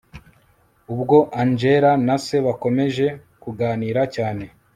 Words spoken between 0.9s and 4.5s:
ubwo angella na se bakomeje kuganira cyane